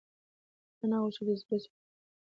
انا 0.85 0.97
غوښتل 1.03 1.19
چې 1.19 1.23
د 1.27 1.27
زړه 1.41 1.57
سکون 1.63 1.77
ومومي. 1.77 1.79